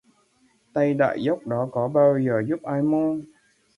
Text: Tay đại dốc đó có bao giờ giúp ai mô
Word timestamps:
Tay 0.73 0.93
đại 0.93 1.23
dốc 1.23 1.47
đó 1.47 1.69
có 1.71 1.87
bao 1.87 2.19
giờ 2.19 2.41
giúp 2.49 2.63
ai 2.63 2.81
mô 2.81 3.15